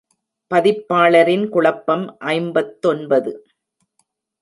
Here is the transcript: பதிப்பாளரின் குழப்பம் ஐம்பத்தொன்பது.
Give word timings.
பதிப்பாளரின் 0.51 1.45
குழப்பம் 1.49 2.05
ஐம்பத்தொன்பது. 2.27 3.33